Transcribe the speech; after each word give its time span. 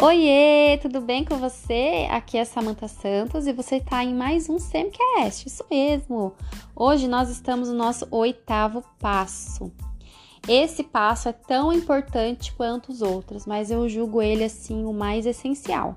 Oiê, 0.00 0.78
tudo 0.80 1.00
bem 1.00 1.24
com 1.24 1.38
você? 1.38 2.06
Aqui 2.08 2.38
é 2.38 2.44
Samantha 2.44 2.86
Santos 2.86 3.48
e 3.48 3.52
você 3.52 3.78
está 3.78 4.04
em 4.04 4.14
mais 4.14 4.48
um 4.48 4.56
Semcast, 4.56 5.48
isso 5.48 5.64
mesmo. 5.68 6.34
Hoje 6.74 7.08
nós 7.08 7.28
estamos 7.28 7.68
no 7.68 7.74
nosso 7.74 8.06
oitavo 8.12 8.84
passo. 9.00 9.72
Esse 10.46 10.84
passo 10.84 11.28
é 11.28 11.32
tão 11.32 11.72
importante 11.72 12.52
quanto 12.52 12.92
os 12.92 13.02
outros, 13.02 13.44
mas 13.44 13.72
eu 13.72 13.88
julgo 13.88 14.22
ele 14.22 14.44
assim 14.44 14.84
o 14.84 14.92
mais 14.92 15.26
essencial, 15.26 15.96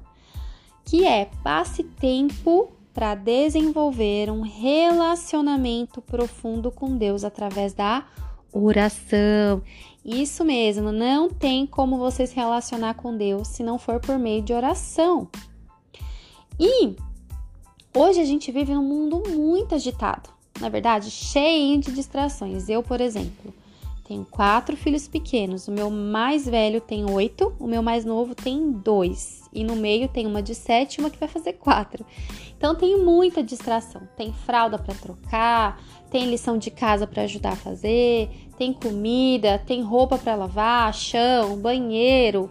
que 0.84 1.06
é 1.06 1.30
passe 1.44 1.84
tempo 1.84 2.72
para 2.92 3.14
desenvolver 3.14 4.32
um 4.32 4.42
relacionamento 4.42 6.02
profundo 6.02 6.72
com 6.72 6.98
Deus 6.98 7.24
através 7.24 7.72
da 7.72 8.04
oração. 8.52 9.62
Isso 10.04 10.44
mesmo, 10.44 10.92
não 10.92 11.30
tem 11.30 11.66
como 11.66 11.98
você 11.98 12.26
se 12.26 12.36
relacionar 12.36 12.96
com 12.96 13.16
Deus 13.16 13.48
se 13.50 13.64
não 13.64 13.78
for 13.78 14.00
por 14.00 14.18
meio 14.18 14.42
de 14.42 14.54
oração. 14.54 15.28
E 16.60 16.96
hoje 17.96 18.20
a 18.20 18.26
gente 18.26 18.52
vive 18.52 18.74
num 18.74 18.84
mundo 18.84 19.22
muito 19.30 19.76
agitado, 19.76 20.30
na 20.60 20.70
verdade, 20.70 21.12
cheio 21.12 21.80
de 21.80 21.92
distrações. 21.92 22.68
Eu, 22.68 22.82
por 22.82 23.00
exemplo, 23.00 23.54
tenho 24.12 24.28
quatro 24.30 24.76
filhos 24.76 25.08
pequenos. 25.08 25.70
O 25.70 25.72
meu 25.72 25.90
mais 25.90 26.46
velho 26.46 26.82
tem 26.82 27.10
oito, 27.10 27.54
o 27.58 27.66
meu 27.66 27.82
mais 27.82 28.04
novo 28.04 28.36
tem 28.36 28.70
dois. 28.70 29.50
E 29.54 29.64
no 29.64 29.78
meio 29.78 30.10
tem 30.10 30.28
uma 30.28 30.42
de 30.42 30.54
sete 30.54 30.96
e 30.96 31.00
uma 31.00 31.10
que 31.10 31.18
vai 31.18 31.30
fazer 31.30 31.54
quatro. 31.54 32.06
Então 32.58 32.76
tem 32.76 33.02
muita 33.02 33.42
distração. 33.42 34.02
Tem 34.18 34.34
fralda 34.34 34.78
para 34.78 34.94
trocar, 34.96 35.82
tem 36.10 36.30
lição 36.30 36.58
de 36.58 36.70
casa 36.70 37.08
para 37.08 37.24
ajudar 37.24 37.54
a 37.54 37.56
fazer, 37.56 38.30
tem 38.58 38.74
comida, 38.74 39.58
tem 39.66 39.82
roupa 39.82 40.18
para 40.18 40.36
lavar, 40.36 40.94
chão, 40.94 41.56
banheiro, 41.58 42.50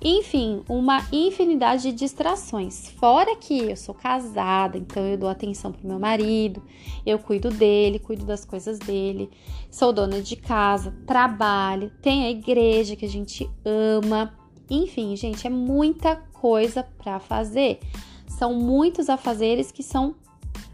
enfim, 0.00 0.62
uma 0.68 1.06
infinidade 1.10 1.84
de 1.84 1.92
distrações. 1.92 2.90
Fora 2.90 3.34
que 3.36 3.70
eu 3.70 3.76
sou 3.76 3.94
casada, 3.94 4.76
então 4.76 5.02
eu 5.02 5.16
dou 5.16 5.28
atenção 5.28 5.72
pro 5.72 5.86
meu 5.86 5.98
marido, 5.98 6.62
eu 7.04 7.18
cuido 7.18 7.48
dele, 7.48 7.98
cuido 7.98 8.24
das 8.24 8.44
coisas 8.44 8.78
dele, 8.78 9.30
sou 9.70 9.92
dona 9.92 10.20
de 10.20 10.36
casa, 10.36 10.94
trabalho, 11.06 11.90
tem 12.02 12.24
a 12.24 12.30
igreja 12.30 12.94
que 12.94 13.06
a 13.06 13.08
gente 13.08 13.48
ama. 13.64 14.34
Enfim, 14.68 15.16
gente, 15.16 15.46
é 15.46 15.50
muita 15.50 16.16
coisa 16.16 16.82
para 16.82 17.18
fazer. 17.18 17.80
São 18.26 18.54
muitos 18.54 19.08
afazeres 19.08 19.72
que 19.72 19.82
são 19.82 20.14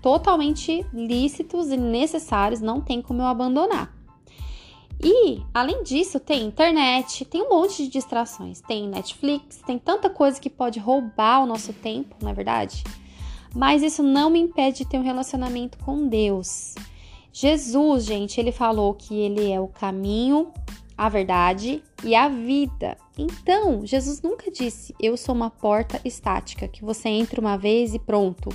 totalmente 0.00 0.84
lícitos 0.92 1.70
e 1.70 1.76
necessários, 1.76 2.60
não 2.60 2.80
tem 2.80 3.00
como 3.00 3.22
eu 3.22 3.26
abandonar. 3.26 4.01
E, 5.02 5.42
além 5.52 5.82
disso, 5.82 6.20
tem 6.20 6.44
internet, 6.44 7.24
tem 7.24 7.42
um 7.42 7.48
monte 7.48 7.84
de 7.84 7.88
distrações. 7.88 8.60
Tem 8.60 8.86
Netflix, 8.86 9.58
tem 9.66 9.76
tanta 9.76 10.08
coisa 10.08 10.40
que 10.40 10.48
pode 10.48 10.78
roubar 10.78 11.42
o 11.42 11.46
nosso 11.46 11.72
tempo, 11.72 12.14
na 12.22 12.30
é 12.30 12.34
verdade. 12.34 12.84
Mas 13.54 13.82
isso 13.82 14.02
não 14.02 14.30
me 14.30 14.38
impede 14.38 14.78
de 14.78 14.86
ter 14.86 14.98
um 14.98 15.02
relacionamento 15.02 15.76
com 15.78 16.06
Deus. 16.06 16.74
Jesus, 17.32 18.04
gente, 18.04 18.38
ele 18.38 18.52
falou 18.52 18.94
que 18.94 19.14
ele 19.14 19.50
é 19.50 19.60
o 19.60 19.66
caminho, 19.66 20.52
a 20.96 21.08
verdade 21.08 21.82
e 22.04 22.14
a 22.14 22.28
vida. 22.28 22.96
Então, 23.16 23.86
Jesus 23.86 24.22
nunca 24.22 24.50
disse: 24.50 24.94
Eu 25.00 25.16
sou 25.16 25.34
uma 25.34 25.50
porta 25.50 26.00
estática, 26.04 26.68
que 26.68 26.84
você 26.84 27.08
entra 27.08 27.40
uma 27.40 27.56
vez 27.56 27.94
e 27.94 27.98
pronto. 27.98 28.48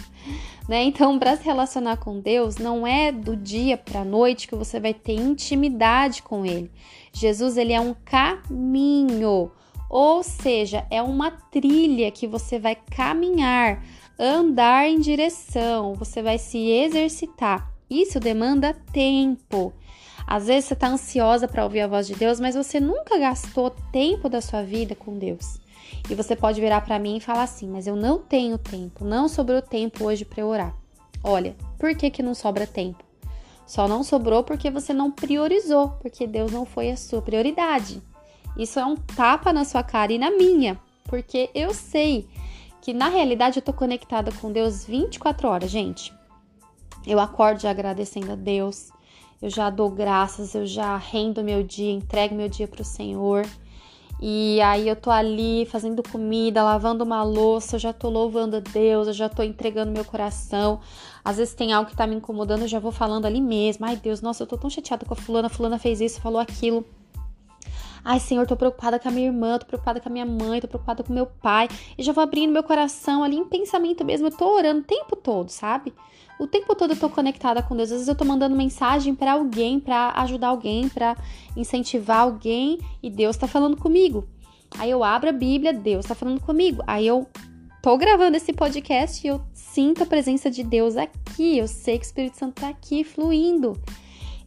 Né? 0.68 0.84
Então, 0.84 1.18
para 1.18 1.38
se 1.38 1.44
relacionar 1.44 1.98
com 1.98 2.20
Deus, 2.20 2.58
não 2.58 2.86
é 2.86 3.12
do 3.12 3.36
dia 3.36 3.78
para 3.78 4.02
a 4.02 4.06
noite 4.06 4.48
que 4.48 4.56
você 4.56 4.80
vai 4.80 4.94
ter 4.94 5.14
intimidade 5.14 6.22
com 6.22 6.46
Ele. 6.46 6.72
Jesus, 7.14 7.58
ele 7.58 7.74
é 7.74 7.80
um 7.80 7.96
caminho, 8.06 9.52
ou 9.90 10.22
seja, 10.22 10.86
é 10.92 11.02
uma 11.02 11.32
trilha 11.32 12.12
que 12.12 12.28
você 12.28 12.60
vai 12.60 12.76
caminhar, 12.76 13.84
andar 14.20 14.88
em 14.88 15.00
direção, 15.00 15.94
você 15.94 16.22
vai 16.22 16.38
se 16.38 16.58
exercitar. 16.70 17.72
Isso 17.90 18.20
demanda 18.20 18.74
tempo. 18.92 19.74
Às 20.28 20.48
vezes 20.48 20.66
você 20.66 20.74
está 20.74 20.90
ansiosa 20.90 21.48
para 21.48 21.64
ouvir 21.64 21.80
a 21.80 21.88
voz 21.88 22.06
de 22.06 22.14
Deus, 22.14 22.38
mas 22.38 22.54
você 22.54 22.82
nunca 22.82 23.18
gastou 23.18 23.70
tempo 23.94 24.28
da 24.28 24.42
sua 24.42 24.62
vida 24.62 24.94
com 24.94 25.18
Deus. 25.18 25.58
E 26.10 26.16
você 26.16 26.36
pode 26.36 26.60
virar 26.60 26.82
para 26.82 27.00
mim 27.00 27.16
e 27.16 27.22
falar 27.22 27.44
assim: 27.44 27.70
"Mas 27.70 27.88
eu 27.88 27.96
não 27.96 28.20
tenho 28.20 28.58
tempo, 28.58 29.06
não 29.06 29.30
sobrou 29.30 29.62
tempo 29.62 30.04
hoje 30.04 30.26
para 30.26 30.46
orar". 30.46 30.76
Olha, 31.24 31.56
por 31.80 31.96
que 31.96 32.10
que 32.10 32.22
não 32.22 32.36
sobra 32.36 32.68
tempo? 32.68 33.02
Só 33.66 33.88
não 33.88 34.04
sobrou 34.04 34.44
porque 34.44 34.70
você 34.70 34.94
não 34.94 35.10
priorizou, 35.10 35.90
porque 36.02 36.28
Deus 36.28 36.52
não 36.52 36.66
foi 36.66 36.92
a 36.92 36.98
sua 36.98 37.22
prioridade. 37.22 38.02
Isso 38.58 38.80
é 38.80 38.86
um 38.86 38.96
tapa 38.96 39.54
na 39.54 39.64
sua 39.64 39.84
cara 39.84 40.12
e 40.12 40.18
na 40.18 40.32
minha, 40.32 40.78
porque 41.06 41.50
eu 41.56 41.74
sei 41.74 42.28
que 42.82 42.94
na 42.94 43.08
realidade 43.08 43.60
eu 43.60 43.64
tô 43.64 43.72
conectada 43.72 44.32
com 44.42 44.52
Deus 44.52 44.86
24 44.86 45.48
horas, 45.48 45.70
gente. 45.70 46.14
Eu 47.06 47.20
acordo 47.20 47.66
agradecendo 47.66 48.32
a 48.34 48.36
Deus 48.36 48.92
eu 49.42 49.50
já 49.50 49.70
dou 49.70 49.90
graças, 49.90 50.56
eu 50.56 50.66
já 50.66 50.98
rendo 50.98 51.44
meu 51.44 51.64
dia, 51.64 51.92
entrego 51.92 52.34
meu 52.34 52.50
dia 52.50 52.68
para 52.68 52.82
o 52.82 52.86
Senhor. 52.86 53.46
E 54.20 54.60
aí 54.62 54.88
eu 54.88 54.96
tô 54.96 55.12
ali 55.12 55.66
fazendo 55.68 56.02
comida, 56.02 56.64
lavando 56.64 57.04
uma 57.04 57.22
louça, 57.22 57.76
eu 57.76 57.80
já 57.80 57.94
tô 57.94 58.10
louvando 58.10 58.56
a 58.56 58.60
Deus, 58.60 59.08
eu 59.08 59.14
já 59.14 59.30
tô 59.30 59.44
entregando 59.44 59.92
meu 59.92 60.04
coração. 60.04 60.80
Às 61.24 61.38
vezes 61.38 61.54
tem 61.54 61.72
algo 61.72 61.90
que 61.90 61.96
tá 61.96 62.08
me 62.08 62.16
incomodando, 62.16 62.64
eu 62.64 62.68
já 62.68 62.80
vou 62.80 62.92
falando 62.92 63.26
ali 63.26 63.40
mesmo. 63.40 63.86
Ai, 63.86 63.96
Deus, 63.96 64.20
nossa, 64.22 64.42
eu 64.42 64.48
tô 64.48 64.58
tão 64.58 64.72
chateada 64.72 65.06
com 65.06 65.14
a 65.14 65.18
fulana, 65.18 65.48
a 65.48 65.52
fulana 65.52 65.78
fez 65.78 66.02
isso, 66.02 66.20
falou 66.20 66.40
aquilo. 66.40 66.84
Ai, 68.04 68.20
Senhor, 68.20 68.48
tô 68.48 68.56
preocupada 68.56 68.98
com 68.98 69.10
a 69.10 69.12
minha 69.12 69.28
irmã, 69.28 69.60
tô 69.60 69.66
preocupada 69.66 70.00
com 70.00 70.10
a 70.10 70.12
minha 70.12 70.26
mãe, 70.26 70.62
tô 70.62 70.68
preocupada 70.68 71.04
com 71.04 71.14
meu 71.14 71.26
pai. 71.26 71.68
E 71.96 72.02
já 72.02 72.12
vou 72.12 72.24
abrindo 72.24 72.52
meu 72.54 72.64
coração 72.64 73.24
ali 73.24 73.36
em 73.36 73.46
pensamento 73.46 74.04
mesmo. 74.04 74.28
Eu 74.28 74.32
tô 74.32 74.56
orando 74.56 74.80
o 74.80 74.84
tempo 74.84 75.16
todo, 75.16 75.50
sabe? 75.50 75.94
O 76.40 76.46
tempo 76.46 76.76
todo 76.76 76.94
eu 76.94 77.00
tô 77.00 77.10
conectada 77.10 77.64
com 77.64 77.76
Deus. 77.76 77.90
Às 77.90 77.98
vezes 77.98 78.08
eu 78.08 78.16
tô 78.16 78.24
mandando 78.24 78.56
mensagem 78.56 79.16
para 79.16 79.34
alguém, 79.34 79.80
para 79.80 80.12
ajudar 80.18 80.50
alguém, 80.50 80.88
para 80.88 81.18
incentivar 81.56 82.20
alguém 82.20 82.80
e 83.02 83.10
Deus 83.10 83.36
tá 83.38 83.48
falando 83.48 83.78
comigo. 83.78 84.28
Aí 84.78 84.92
eu 84.92 85.04
abro 85.04 85.30
a 85.30 85.34
Bíblia, 85.34 85.74
Deus 85.74 86.06
tá 86.06 86.14
falando 86.14 86.40
comigo. 86.42 86.84
Aí 86.86 87.08
eu 87.08 87.28
tô 87.82 87.98
gravando 87.98 88.38
esse 88.38 88.54
podcast 88.54 89.26
e 89.26 89.30
eu 89.30 89.42
sinto 89.54 90.04
a 90.04 90.06
presença 90.06 90.52
de 90.52 90.64
Deus 90.64 90.96
aqui. 90.96 91.58
Eu 91.58 91.68
sei 91.68 91.98
que 91.98 92.06
o 92.06 92.08
Espírito 92.08 92.38
Santo 92.38 92.62
tá 92.62 92.70
aqui 92.70 93.04
fluindo. 93.04 93.80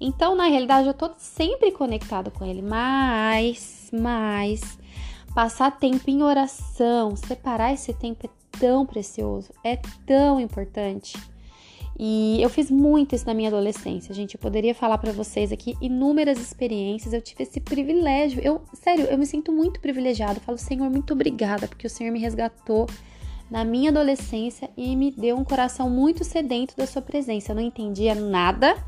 Então, 0.00 0.34
na 0.34 0.44
realidade, 0.44 0.88
eu 0.88 0.94
tô 0.94 1.10
sempre 1.18 1.70
conectada 1.72 2.30
com 2.30 2.44
ele, 2.44 2.62
mas, 2.62 3.90
mas 3.92 4.78
passar 5.34 5.70
tempo 5.78 6.08
em 6.08 6.22
oração, 6.22 7.14
separar 7.16 7.74
esse 7.74 7.92
tempo 7.92 8.26
é 8.26 8.58
tão 8.58 8.86
precioso, 8.86 9.52
é 9.62 9.76
tão 10.06 10.40
importante. 10.40 11.18
E 12.02 12.40
eu 12.40 12.48
fiz 12.48 12.70
muito 12.70 13.14
isso 13.14 13.26
na 13.26 13.34
minha 13.34 13.50
adolescência, 13.50 14.14
gente. 14.14 14.34
Eu 14.34 14.40
poderia 14.40 14.74
falar 14.74 14.96
para 14.96 15.12
vocês 15.12 15.52
aqui 15.52 15.76
inúmeras 15.82 16.40
experiências. 16.40 17.12
Eu 17.12 17.20
tive 17.20 17.42
esse 17.42 17.60
privilégio. 17.60 18.40
Eu, 18.42 18.62
sério, 18.72 19.04
eu 19.04 19.18
me 19.18 19.26
sinto 19.26 19.52
muito 19.52 19.78
privilegiada. 19.80 20.40
Falo, 20.40 20.56
Senhor, 20.56 20.88
muito 20.88 21.12
obrigada, 21.12 21.68
porque 21.68 21.86
o 21.86 21.90
Senhor 21.90 22.10
me 22.10 22.18
resgatou 22.18 22.86
na 23.50 23.66
minha 23.66 23.90
adolescência 23.90 24.70
e 24.78 24.96
me 24.96 25.10
deu 25.10 25.36
um 25.36 25.44
coração 25.44 25.90
muito 25.90 26.24
sedento 26.24 26.74
da 26.74 26.86
sua 26.86 27.02
presença. 27.02 27.52
Eu 27.52 27.56
não 27.56 27.62
entendia 27.62 28.14
nada, 28.14 28.82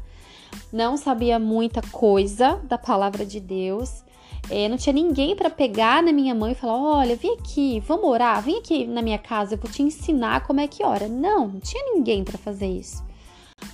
não 0.73 0.97
sabia 0.97 1.39
muita 1.39 1.83
coisa 1.83 2.61
da 2.65 2.79
palavra 2.79 3.25
de 3.25 3.39
Deus. 3.41 4.03
É, 4.51 4.69
não 4.69 4.77
tinha 4.77 4.93
ninguém 4.93 5.37
para 5.37 5.49
pegar 5.49 6.03
na 6.03 6.13
minha 6.13 6.35
mão 6.35 6.51
e 6.51 6.55
falar: 6.55 6.77
olha, 6.77 7.17
vem 7.17 7.35
aqui, 7.35 7.81
vamos 7.81 8.05
orar, 8.05 8.43
vem 8.43 8.59
aqui 8.59 8.87
na 8.87 9.03
minha 9.03 9.19
casa, 9.19 9.55
eu 9.55 9.59
vou 9.59 9.71
te 9.71 9.83
ensinar 9.83 10.47
como 10.47 10.61
é 10.61 10.67
que 10.67 10.85
ora. 10.85 11.09
Não, 11.09 11.47
não 11.49 11.61
tinha 11.61 11.95
ninguém 11.95 12.25
para 12.25 12.39
fazer 12.39 12.67
isso. 12.67 13.05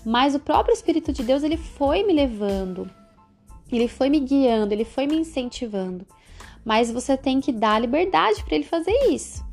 Mas 0.04 0.34
o 0.34 0.40
próprio 0.40 0.74
Espírito 0.74 1.12
de 1.12 1.22
Deus, 1.22 1.42
ele 1.42 1.56
foi 1.56 2.02
me 2.02 2.12
levando, 2.12 2.90
ele 3.72 3.88
foi 3.88 4.10
me 4.10 4.20
guiando, 4.20 4.74
ele 4.74 4.84
foi 4.84 5.06
me 5.06 5.16
incentivando. 5.16 6.06
Mas 6.64 6.90
você 6.90 7.16
tem 7.16 7.40
que 7.40 7.52
dar 7.52 7.80
liberdade 7.80 8.44
para 8.44 8.54
ele 8.56 8.64
fazer 8.64 8.92
isso. 9.10 9.47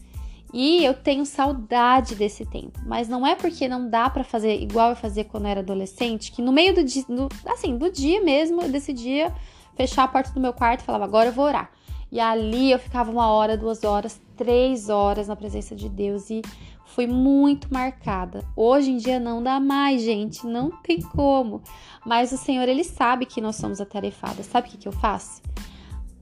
E 0.57 0.85
eu 0.85 0.93
tenho 0.93 1.25
saudade 1.25 2.15
desse 2.15 2.45
tempo, 2.45 2.79
mas 2.85 3.09
não 3.09 3.27
é 3.27 3.35
porque 3.35 3.67
não 3.67 3.89
dá 3.89 4.09
para 4.09 4.23
fazer 4.23 4.55
igual 4.55 4.91
eu 4.91 4.95
fazia 4.95 5.25
quando 5.25 5.43
eu 5.43 5.49
era 5.49 5.59
adolescente, 5.59 6.31
que 6.31 6.41
no 6.41 6.53
meio 6.53 6.73
do 6.73 6.81
dia, 6.81 7.03
do, 7.09 7.27
assim, 7.45 7.77
do 7.77 7.91
dia 7.91 8.23
mesmo, 8.23 8.61
eu 8.61 8.71
decidia 8.71 9.35
fechar 9.75 10.05
a 10.05 10.07
porta 10.07 10.31
do 10.31 10.39
meu 10.39 10.53
quarto 10.53 10.79
e 10.79 10.85
falava, 10.85 11.03
agora 11.03 11.27
eu 11.27 11.33
vou 11.33 11.43
orar. 11.43 11.69
E 12.09 12.21
ali 12.21 12.71
eu 12.71 12.79
ficava 12.79 13.11
uma 13.11 13.27
hora, 13.27 13.57
duas 13.57 13.83
horas, 13.83 14.21
três 14.37 14.87
horas 14.87 15.27
na 15.27 15.35
presença 15.35 15.75
de 15.75 15.89
Deus 15.89 16.29
e 16.29 16.41
fui 16.85 17.05
muito 17.05 17.67
marcada. 17.69 18.41
Hoje 18.55 18.91
em 18.91 18.95
dia 18.95 19.19
não 19.19 19.43
dá 19.43 19.59
mais, 19.59 20.03
gente, 20.03 20.47
não 20.47 20.71
tem 20.71 21.01
como. 21.01 21.61
Mas 22.05 22.31
o 22.31 22.37
Senhor, 22.37 22.69
Ele 22.69 22.85
sabe 22.85 23.25
que 23.25 23.41
nós 23.41 23.57
somos 23.57 23.81
atarefadas. 23.81 24.45
Sabe 24.45 24.69
o 24.69 24.71
que, 24.71 24.77
que 24.77 24.87
eu 24.87 24.93
faço? 24.93 25.41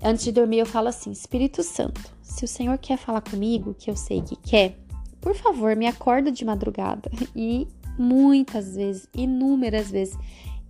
Antes 0.04 0.26
de 0.26 0.34
dormir, 0.34 0.60
eu 0.60 0.66
falo 0.66 0.90
assim: 0.90 1.12
Espírito 1.12 1.64
Santo, 1.64 2.02
se 2.22 2.44
o 2.44 2.48
Senhor 2.48 2.78
quer 2.78 2.98
falar 2.98 3.22
comigo, 3.22 3.74
que 3.74 3.90
eu 3.90 3.96
sei 3.96 4.22
que 4.22 4.36
quer, 4.36 4.78
por 5.22 5.34
favor, 5.34 5.76
me 5.78 5.88
acorda 5.88 6.32
de 6.32 6.44
madrugada. 6.44 7.10
E 7.34 7.68
muitas 7.98 8.76
vezes, 8.76 9.08
inúmeras 9.14 9.90
vezes, 9.90 10.18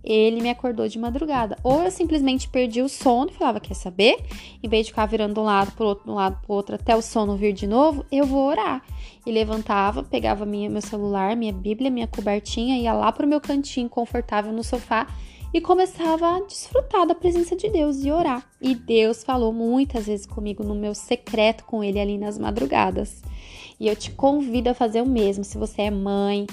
ele 0.04 0.40
me 0.40 0.50
acordou 0.50 0.86
de 0.86 0.98
madrugada. 0.98 1.56
Ou 1.64 1.82
eu 1.82 1.90
simplesmente 1.90 2.48
perdi 2.48 2.80
o 2.80 2.88
sono 2.88 3.30
e 3.30 3.34
falava: 3.34 3.58
Quer 3.58 3.74
saber? 3.74 4.24
Em 4.62 4.68
vez 4.68 4.86
de 4.86 4.92
ficar 4.92 5.06
virando 5.06 5.34
de 5.34 5.40
um 5.40 5.44
lado 5.44 5.72
para 5.72 5.84
outro, 5.84 6.04
de 6.04 6.10
um 6.10 6.14
lado 6.14 6.38
para 6.40 6.54
outro, 6.54 6.74
até 6.76 6.94
o 6.94 7.02
sono 7.02 7.36
vir 7.36 7.52
de 7.52 7.66
novo, 7.66 8.04
eu 8.12 8.24
vou 8.24 8.46
orar. 8.46 8.84
E 9.26 9.32
levantava, 9.32 10.04
pegava 10.04 10.46
minha, 10.46 10.70
meu 10.70 10.82
celular, 10.82 11.34
minha 11.34 11.52
Bíblia, 11.52 11.90
minha 11.90 12.06
cobertinha, 12.06 12.78
ia 12.78 12.92
lá 12.92 13.10
para 13.10 13.26
o 13.26 13.28
meu 13.28 13.40
cantinho 13.40 13.88
confortável 13.88 14.52
no 14.52 14.62
sofá 14.62 15.08
e 15.54 15.60
começava 15.60 16.36
a 16.36 16.40
desfrutar 16.40 17.06
da 17.06 17.14
presença 17.14 17.54
de 17.54 17.68
Deus 17.68 18.04
e 18.04 18.10
orar. 18.10 18.44
E 18.60 18.74
Deus 18.74 19.22
falou 19.22 19.52
muitas 19.52 20.06
vezes 20.06 20.26
comigo 20.26 20.64
no 20.64 20.74
meu 20.74 20.96
secreto 20.96 21.64
com 21.64 21.84
Ele 21.84 22.00
ali 22.00 22.18
nas 22.18 22.36
madrugadas. 22.36 23.22
E 23.78 23.86
eu 23.86 23.94
te 23.94 24.10
convido 24.10 24.70
a 24.70 24.74
fazer 24.74 25.00
o 25.00 25.06
mesmo. 25.06 25.44
Se 25.44 25.56
você 25.56 25.82
é 25.82 25.90
mãe, 25.92 26.44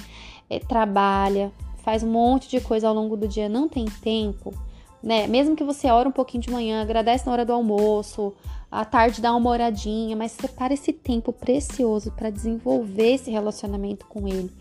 é, 0.47 0.59
trabalha, 0.59 1.51
faz 1.77 2.03
um 2.03 2.11
monte 2.11 2.47
de 2.47 2.61
coisa 2.61 2.87
ao 2.87 2.93
longo 2.93 3.17
do 3.17 3.27
dia, 3.27 3.49
não 3.49 3.67
tem 3.67 3.85
tempo, 3.85 4.53
né? 5.01 5.25
Mesmo 5.25 5.55
que 5.55 5.63
você 5.63 5.89
ore 5.89 6.07
um 6.07 6.11
pouquinho 6.11 6.43
de 6.43 6.51
manhã, 6.51 6.79
agradece 6.79 7.25
na 7.25 7.31
hora 7.31 7.45
do 7.45 7.53
almoço, 7.53 8.31
à 8.69 8.85
tarde 8.85 9.19
dá 9.19 9.35
uma 9.35 9.49
oradinha, 9.49 10.15
mas 10.15 10.31
separa 10.31 10.75
esse 10.75 10.93
tempo 10.93 11.33
precioso 11.33 12.11
para 12.11 12.29
desenvolver 12.29 13.15
esse 13.15 13.31
relacionamento 13.31 14.05
com 14.05 14.27
ele. 14.27 14.51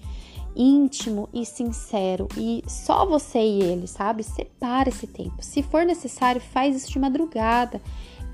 Íntimo 0.54 1.28
e 1.32 1.46
sincero, 1.46 2.26
e 2.36 2.62
só 2.66 3.06
você 3.06 3.38
e 3.38 3.62
ele, 3.62 3.86
sabe? 3.86 4.22
Separa 4.22 4.88
esse 4.88 5.06
tempo. 5.06 5.36
Se 5.40 5.62
for 5.62 5.84
necessário, 5.84 6.40
faz 6.40 6.76
isso 6.76 6.90
de 6.90 6.98
madrugada. 6.98 7.80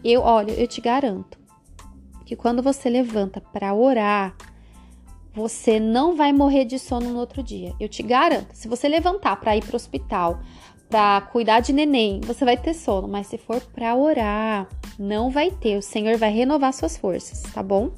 Eu, 0.02 0.22
olha, 0.22 0.52
eu 0.52 0.66
te 0.66 0.80
garanto 0.80 1.38
que 2.24 2.34
quando 2.34 2.62
você 2.62 2.88
levanta 2.88 3.40
para 3.40 3.74
orar, 3.74 4.34
você 5.32 5.78
não 5.78 6.16
vai 6.16 6.32
morrer 6.32 6.64
de 6.64 6.78
sono 6.78 7.10
no 7.10 7.18
outro 7.18 7.42
dia. 7.42 7.74
Eu 7.78 7.88
te 7.88 8.02
garanto. 8.02 8.54
Se 8.54 8.66
você 8.66 8.88
levantar 8.88 9.36
para 9.36 9.56
ir 9.56 9.62
para 9.62 9.74
o 9.74 9.76
hospital, 9.76 10.40
para 10.88 11.20
cuidar 11.20 11.60
de 11.60 11.72
neném, 11.72 12.20
você 12.22 12.44
vai 12.44 12.56
ter 12.56 12.72
sono, 12.72 13.06
mas 13.06 13.26
se 13.26 13.36
for 13.36 13.60
para 13.60 13.94
orar, 13.94 14.66
não 14.98 15.30
vai 15.30 15.50
ter. 15.50 15.76
O 15.76 15.82
Senhor 15.82 16.16
vai 16.16 16.30
renovar 16.30 16.72
suas 16.72 16.96
forças, 16.96 17.42
tá 17.52 17.62
bom? 17.62 17.90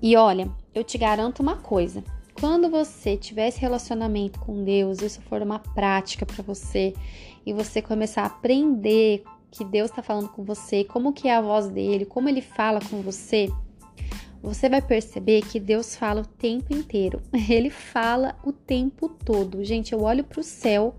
E 0.00 0.16
olha, 0.16 0.48
eu 0.74 0.84
te 0.84 0.96
garanto 0.96 1.40
uma 1.40 1.56
coisa. 1.56 2.04
Quando 2.40 2.70
você 2.70 3.16
tiver 3.16 3.48
esse 3.48 3.60
relacionamento 3.60 4.38
com 4.38 4.62
Deus, 4.62 5.02
isso 5.02 5.20
for 5.22 5.42
uma 5.42 5.58
prática 5.58 6.24
para 6.24 6.42
você 6.42 6.94
e 7.44 7.52
você 7.52 7.82
começar 7.82 8.22
a 8.22 8.26
aprender 8.26 9.24
que 9.50 9.64
Deus 9.64 9.90
está 9.90 10.02
falando 10.02 10.28
com 10.28 10.44
você, 10.44 10.84
como 10.84 11.12
que 11.12 11.26
é 11.26 11.34
a 11.34 11.40
voz 11.40 11.68
dele, 11.68 12.04
como 12.04 12.28
ele 12.28 12.40
fala 12.40 12.78
com 12.80 13.02
você, 13.02 13.48
você 14.40 14.68
vai 14.68 14.80
perceber 14.80 15.42
que 15.42 15.58
Deus 15.58 15.96
fala 15.96 16.20
o 16.20 16.26
tempo 16.26 16.72
inteiro. 16.72 17.20
Ele 17.50 17.70
fala 17.70 18.36
o 18.44 18.52
tempo 18.52 19.08
todo. 19.08 19.64
Gente, 19.64 19.92
eu 19.92 20.02
olho 20.02 20.22
para 20.22 20.38
o 20.38 20.44
céu, 20.44 20.94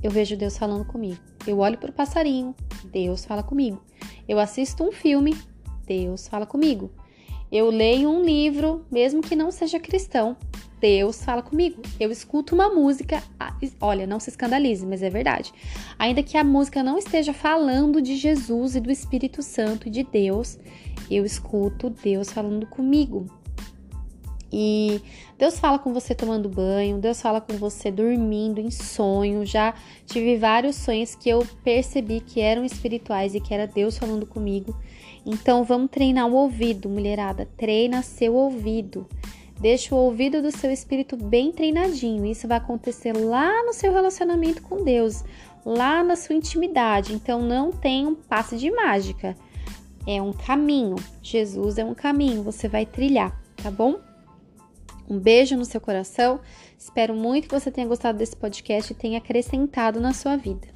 eu 0.00 0.10
vejo 0.10 0.36
Deus 0.36 0.56
falando 0.56 0.84
comigo. 0.84 1.20
Eu 1.46 1.58
olho 1.58 1.76
para 1.76 1.90
o 1.90 1.92
passarinho, 1.92 2.54
Deus 2.84 3.24
fala 3.24 3.42
comigo. 3.42 3.82
Eu 4.28 4.38
assisto 4.38 4.84
um 4.84 4.92
filme, 4.92 5.36
Deus 5.84 6.28
fala 6.28 6.46
comigo. 6.46 6.92
Eu 7.54 7.70
leio 7.70 8.10
um 8.10 8.20
livro, 8.20 8.84
mesmo 8.90 9.22
que 9.22 9.36
não 9.36 9.52
seja 9.52 9.78
cristão, 9.78 10.36
Deus 10.80 11.22
fala 11.22 11.40
comigo. 11.40 11.80
Eu 12.00 12.10
escuto 12.10 12.52
uma 12.52 12.68
música, 12.68 13.22
olha, 13.80 14.08
não 14.08 14.18
se 14.18 14.28
escandalize, 14.28 14.84
mas 14.84 15.04
é 15.04 15.08
verdade. 15.08 15.52
Ainda 15.96 16.20
que 16.20 16.36
a 16.36 16.42
música 16.42 16.82
não 16.82 16.98
esteja 16.98 17.32
falando 17.32 18.02
de 18.02 18.16
Jesus 18.16 18.74
e 18.74 18.80
do 18.80 18.90
Espírito 18.90 19.40
Santo 19.40 19.86
e 19.86 19.90
de 19.92 20.02
Deus, 20.02 20.58
eu 21.08 21.24
escuto 21.24 21.90
Deus 21.90 22.28
falando 22.28 22.66
comigo. 22.66 23.24
E 24.52 25.00
Deus 25.38 25.56
fala 25.56 25.78
com 25.78 25.92
você 25.92 26.12
tomando 26.12 26.48
banho, 26.48 26.98
Deus 26.98 27.22
fala 27.22 27.40
com 27.40 27.52
você 27.54 27.88
dormindo 27.88 28.60
em 28.60 28.70
sonho. 28.72 29.46
Já 29.46 29.74
tive 30.06 30.36
vários 30.36 30.74
sonhos 30.74 31.14
que 31.14 31.28
eu 31.28 31.46
percebi 31.62 32.18
que 32.18 32.40
eram 32.40 32.64
espirituais 32.64 33.32
e 33.32 33.40
que 33.40 33.54
era 33.54 33.64
Deus 33.68 33.96
falando 33.96 34.26
comigo. 34.26 34.76
Então 35.24 35.64
vamos 35.64 35.90
treinar 35.90 36.26
o 36.26 36.34
ouvido, 36.34 36.88
mulherada. 36.88 37.48
Treina 37.56 38.02
seu 38.02 38.34
ouvido. 38.34 39.08
Deixa 39.60 39.94
o 39.94 39.98
ouvido 39.98 40.42
do 40.42 40.50
seu 40.50 40.70
espírito 40.70 41.16
bem 41.16 41.52
treinadinho. 41.52 42.26
Isso 42.26 42.46
vai 42.46 42.58
acontecer 42.58 43.12
lá 43.16 43.64
no 43.64 43.72
seu 43.72 43.92
relacionamento 43.92 44.62
com 44.62 44.82
Deus, 44.82 45.24
lá 45.64 46.02
na 46.02 46.16
sua 46.16 46.34
intimidade. 46.34 47.14
Então 47.14 47.40
não 47.40 47.70
tem 47.72 48.06
um 48.06 48.14
passe 48.14 48.56
de 48.56 48.70
mágica 48.70 49.36
é 50.06 50.20
um 50.20 50.32
caminho. 50.32 50.96
Jesus 51.22 51.78
é 51.78 51.84
um 51.84 51.94
caminho, 51.94 52.42
você 52.42 52.68
vai 52.68 52.84
trilhar, 52.84 53.38
tá 53.56 53.70
bom? 53.70 53.98
Um 55.08 55.18
beijo 55.18 55.56
no 55.56 55.64
seu 55.64 55.80
coração. 55.80 56.40
Espero 56.78 57.14
muito 57.14 57.48
que 57.48 57.58
você 57.58 57.70
tenha 57.70 57.86
gostado 57.86 58.18
desse 58.18 58.36
podcast 58.36 58.92
e 58.92 58.96
tenha 58.96 59.18
acrescentado 59.18 60.00
na 60.00 60.12
sua 60.12 60.36
vida. 60.36 60.73